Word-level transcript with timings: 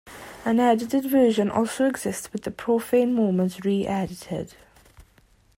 An 0.45 0.59
edited 0.59 1.03
version 1.05 1.51
also 1.51 1.85
exists 1.85 2.33
with 2.33 2.41
the 2.41 2.49
profane 2.49 3.13
moments 3.13 3.63
re-edited. 3.63 4.55